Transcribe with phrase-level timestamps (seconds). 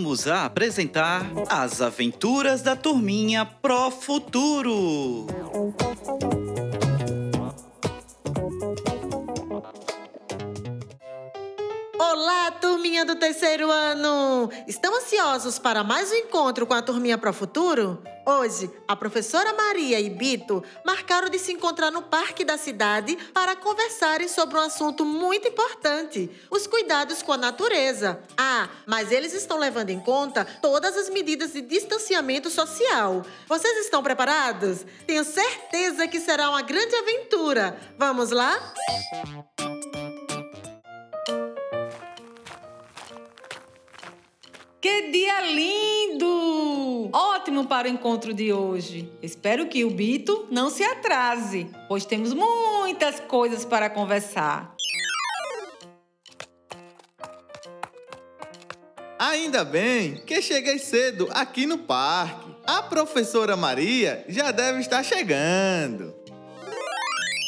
[0.00, 5.26] voltamos a apresentar As Aventuras da Turminha Pro Futuro.
[12.80, 14.50] Turminha do terceiro ano!
[14.66, 18.02] Estão ansiosos para mais um encontro com a turminha Pro Futuro?
[18.24, 23.54] Hoje, a professora Maria e Bito marcaram de se encontrar no parque da cidade para
[23.54, 28.18] conversarem sobre um assunto muito importante: os cuidados com a natureza.
[28.34, 33.26] Ah, mas eles estão levando em conta todas as medidas de distanciamento social.
[33.46, 34.86] Vocês estão preparados?
[35.06, 37.78] Tenho certeza que será uma grande aventura.
[37.98, 38.58] Vamos lá?
[44.80, 47.10] Que dia lindo!
[47.12, 49.12] Ótimo para o encontro de hoje.
[49.20, 54.74] Espero que o Bito não se atrase, pois temos muitas coisas para conversar.
[59.18, 62.56] Ainda bem que cheguei cedo aqui no parque.
[62.66, 66.14] A professora Maria já deve estar chegando.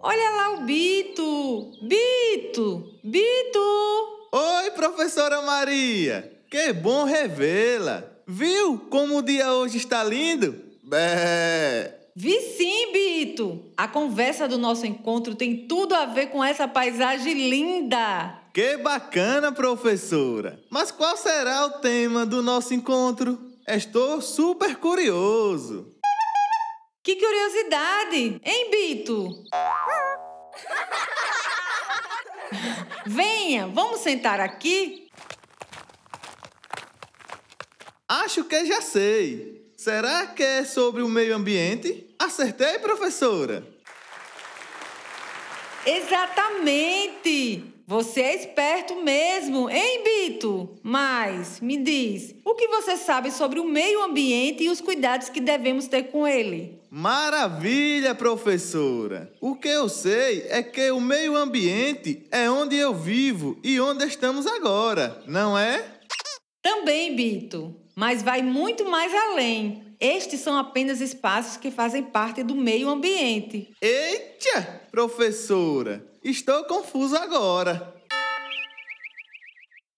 [0.00, 1.72] Olha lá o Bito!
[1.82, 3.00] Bito!
[3.02, 4.28] Bito!
[4.32, 6.35] Oi, professora Maria!
[6.50, 8.04] Que bom revê-la!
[8.26, 10.54] Viu como o dia hoje está lindo?
[10.82, 11.92] Bé!
[12.14, 13.72] Vi sim, Bito!
[13.76, 18.38] A conversa do nosso encontro tem tudo a ver com essa paisagem linda!
[18.54, 20.60] Que bacana, professora!
[20.70, 23.38] Mas qual será o tema do nosso encontro?
[23.66, 25.92] Estou super curioso!
[27.02, 29.28] Que curiosidade, hein, Bito?
[33.04, 35.05] Venha, vamos sentar aqui?
[38.24, 39.70] Acho que já sei.
[39.76, 42.08] Será que é sobre o meio ambiente?
[42.18, 43.62] Acertei, professora?
[45.84, 47.62] Exatamente!
[47.86, 50.78] Você é esperto mesmo, hein, Bito?
[50.82, 55.40] Mas, me diz, o que você sabe sobre o meio ambiente e os cuidados que
[55.40, 56.80] devemos ter com ele?
[56.90, 59.30] Maravilha, professora!
[59.42, 64.06] O que eu sei é que o meio ambiente é onde eu vivo e onde
[64.06, 66.00] estamos agora, não é?
[66.62, 69.82] Também, Bito, mas vai muito mais além.
[69.98, 73.70] Estes são apenas espaços que fazem parte do meio ambiente.
[73.80, 76.06] Eita, professora!
[76.22, 77.94] Estou confuso agora.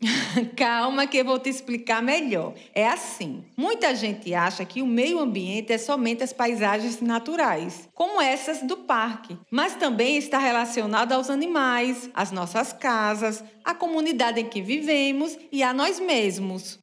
[0.56, 2.52] Calma que eu vou te explicar melhor.
[2.74, 8.20] É assim: muita gente acha que o meio ambiente é somente as paisagens naturais, como
[8.20, 14.48] essas do parque, mas também está relacionado aos animais, às nossas casas, à comunidade em
[14.48, 16.78] que vivemos e a nós mesmos.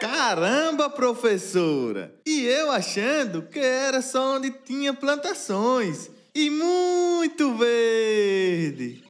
[0.00, 2.14] Caramba, professora!
[2.26, 9.02] E eu achando que era só onde tinha plantações e muito verde.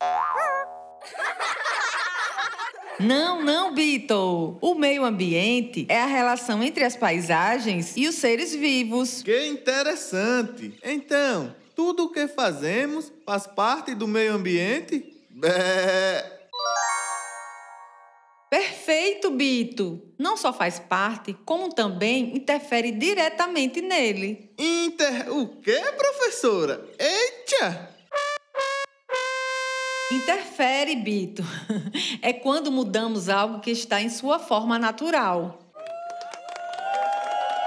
[3.01, 4.59] Não, não, Beetle.
[4.61, 9.23] O meio ambiente é a relação entre as paisagens e os seres vivos.
[9.23, 10.79] Que interessante!
[10.83, 15.05] Então, tudo o que fazemos faz parte do meio ambiente?
[15.29, 16.36] Bé.
[18.57, 20.01] Perfeito, Bito.
[20.19, 24.51] Não só faz parte, como também interfere diretamente nele.
[24.57, 25.31] Inter.
[25.31, 26.83] O quê, professora?
[26.99, 27.91] Eita!
[30.11, 31.43] Interfere, Bito.
[32.23, 35.59] É quando mudamos algo que está em sua forma natural.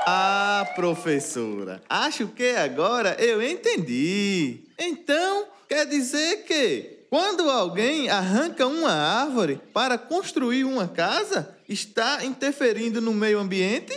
[0.08, 4.64] Ah, professora, acho que agora eu entendi.
[4.80, 13.02] Então, quer dizer que quando alguém arranca uma árvore para construir uma casa, está interferindo
[13.02, 13.94] no meio ambiente?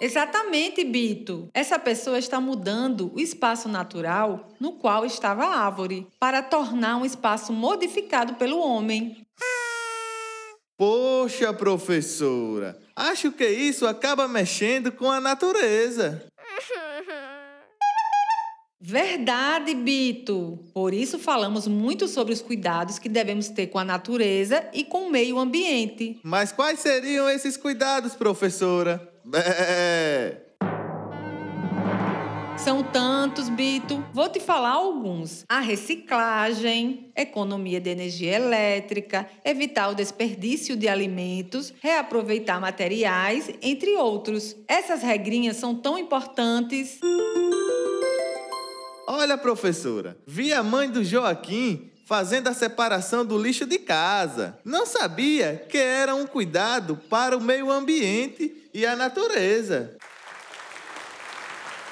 [0.00, 1.48] Exatamente, Bito.
[1.54, 7.04] Essa pessoa está mudando o espaço natural no qual estava a árvore para tornar um
[7.04, 9.24] espaço modificado pelo homem.
[10.76, 16.26] Poxa, professora, acho que isso acaba mexendo com a natureza.
[18.80, 20.58] Verdade, Bito.
[20.72, 25.06] Por isso falamos muito sobre os cuidados que devemos ter com a natureza e com
[25.06, 26.18] o meio ambiente.
[26.22, 29.06] Mas quais seriam esses cuidados, professora?
[29.22, 30.46] Bé.
[32.56, 34.04] São tantos, Bito.
[34.12, 41.72] Vou te falar alguns: a reciclagem, economia de energia elétrica, evitar o desperdício de alimentos,
[41.80, 44.54] reaproveitar materiais, entre outros.
[44.68, 47.00] Essas regrinhas são tão importantes.
[49.12, 54.56] Olha, professora, vi a mãe do Joaquim fazendo a separação do lixo de casa.
[54.64, 59.96] Não sabia que era um cuidado para o meio ambiente e a natureza.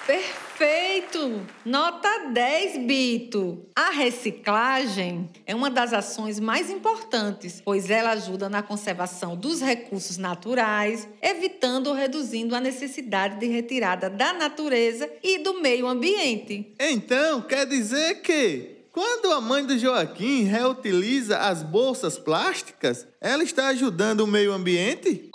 [0.07, 0.48] Perfeito!
[0.59, 1.47] Perfeito!
[1.65, 3.65] Nota 10, Bito.
[3.77, 10.19] A reciclagem é uma das ações mais importantes, pois ela ajuda na conservação dos recursos
[10.19, 16.75] naturais, evitando ou reduzindo a necessidade de retirada da natureza e do meio ambiente.
[16.81, 23.69] Então, quer dizer que quando a mãe do Joaquim reutiliza as bolsas plásticas, ela está
[23.69, 25.31] ajudando o meio ambiente?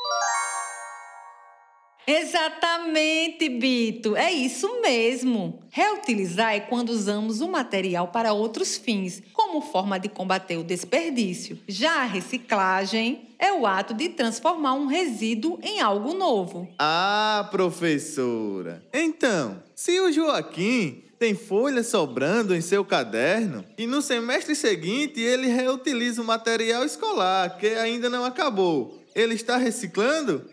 [2.06, 4.16] Exatamente, Bito.
[4.16, 5.60] É isso mesmo.
[5.70, 11.58] Reutilizar é quando usamos o material para outros fins, como forma de combater o desperdício.
[11.68, 16.68] Já a reciclagem é o ato de transformar um resíduo em algo novo.
[16.78, 18.84] Ah, professora.
[18.94, 25.48] Então, se o Joaquim tem folhas sobrando em seu caderno e no semestre seguinte ele
[25.48, 30.46] reutiliza o material escolar que ainda não acabou, ele está reciclando?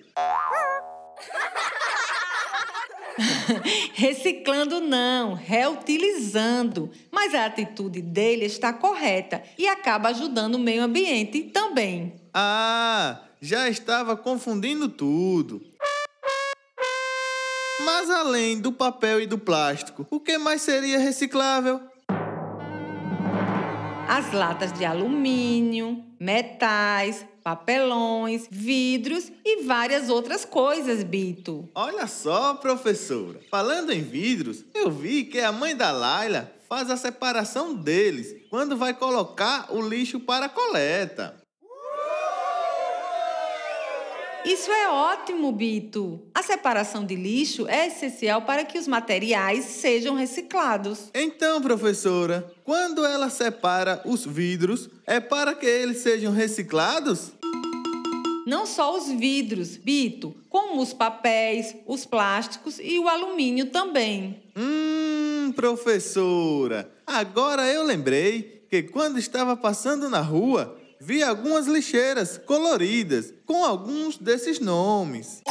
[3.94, 6.90] Reciclando não, reutilizando.
[7.10, 12.14] Mas a atitude dele está correta e acaba ajudando o meio ambiente também.
[12.32, 15.60] Ah, já estava confundindo tudo.
[17.84, 21.80] Mas além do papel e do plástico, o que mais seria reciclável?
[24.12, 31.68] As latas de alumínio, metais, papelões, vidros e várias outras coisas, Bito.
[31.76, 33.38] Olha só, professora.
[33.48, 38.76] Falando em vidros, eu vi que a mãe da Laila faz a separação deles quando
[38.76, 41.39] vai colocar o lixo para coleta.
[44.44, 46.20] Isso é ótimo, Bito.
[46.34, 51.10] A separação de lixo é essencial para que os materiais sejam reciclados.
[51.14, 57.32] Então, professora, quando ela separa os vidros, é para que eles sejam reciclados?
[58.46, 64.42] Não só os vidros, Bito, como os papéis, os plásticos e o alumínio também.
[64.56, 73.32] Hum, professora, agora eu lembrei que quando estava passando na rua, vi algumas lixeiras coloridas
[73.46, 75.42] com alguns desses nomes.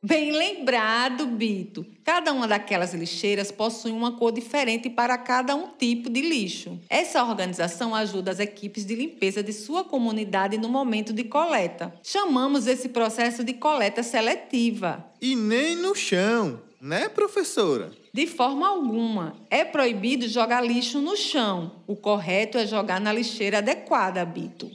[0.00, 1.84] Bem lembrado, Bito.
[2.04, 6.78] Cada uma daquelas lixeiras possui uma cor diferente para cada um tipo de lixo.
[6.88, 11.92] Essa organização ajuda as equipes de limpeza de sua comunidade no momento de coleta.
[12.04, 15.04] Chamamos esse processo de coleta seletiva.
[15.20, 17.90] E nem no chão, né, professora?
[18.12, 19.36] De forma alguma.
[19.50, 21.82] É proibido jogar lixo no chão.
[21.86, 24.70] O correto é jogar na lixeira adequada, Bito.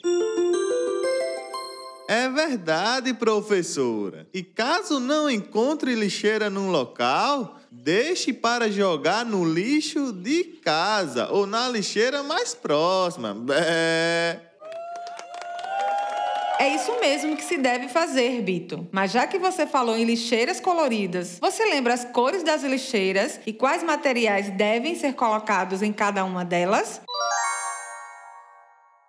[2.08, 4.28] É verdade, professora.
[4.34, 11.48] E caso não encontre lixeira num local, deixe para jogar no lixo de casa ou
[11.48, 13.34] na lixeira mais próxima.
[13.34, 14.50] Bé.
[16.64, 18.88] É isso mesmo que se deve fazer, Bito.
[18.90, 23.52] Mas já que você falou em lixeiras coloridas, você lembra as cores das lixeiras e
[23.52, 27.02] quais materiais devem ser colocados em cada uma delas?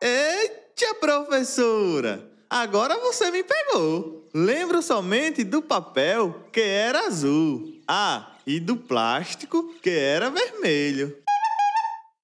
[0.03, 2.29] Eita, professora!
[2.51, 4.29] Agora você me pegou.
[4.35, 7.73] Lembro somente do papel, que era azul.
[7.87, 11.17] Ah, e do plástico, que era vermelho.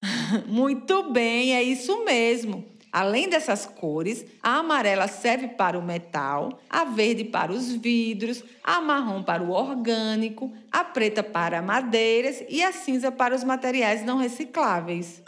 [0.49, 2.80] Muito bem, é isso mesmo.
[2.93, 8.81] Além dessas cores, a amarela serve para o metal, a verde para os vidros, a
[8.81, 14.19] marrom para o orgânico, a preta para madeiras e a cinza para os materiais não
[14.19, 15.23] recicláveis.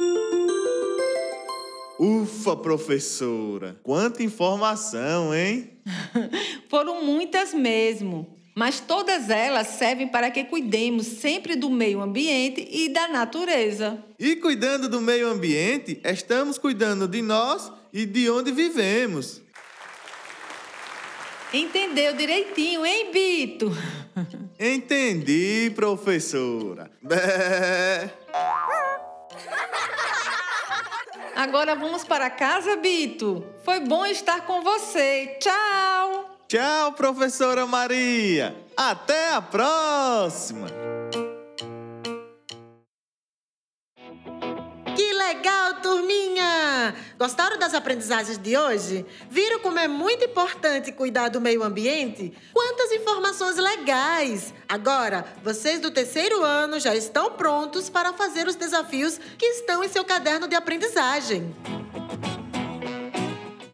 [2.01, 3.79] Ufa, professora!
[3.85, 5.71] Quanta informação, hein?
[6.69, 8.42] Foram muitas mesmo.
[8.55, 14.03] Mas todas elas servem para que cuidemos sempre do meio ambiente e da natureza.
[14.19, 19.41] E cuidando do meio ambiente, estamos cuidando de nós e de onde vivemos.
[21.53, 23.71] Entendeu direitinho, hein, Bito?
[24.59, 26.91] Entendi, professora.
[27.03, 28.11] Bé.
[31.35, 33.45] Agora vamos para casa, Bito.
[33.65, 35.39] Foi bom estar com você.
[35.41, 36.22] Tchau!
[36.53, 38.55] Tchau, professora Maria.
[38.77, 40.67] Até a próxima.
[44.95, 46.95] Que legal, turminha!
[47.19, 49.07] Gostaram das aprendizagens de hoje?
[49.31, 52.35] Viram como é muito importante cuidar do meio ambiente?
[52.53, 54.53] Quantas informações legais!
[54.69, 59.89] Agora, vocês do terceiro ano já estão prontos para fazer os desafios que estão em
[59.89, 61.82] seu caderno de aprendizagem.